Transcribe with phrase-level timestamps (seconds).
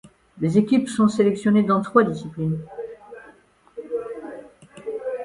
[0.39, 2.57] Les équipes sont sélectionnées dans trois disciplines.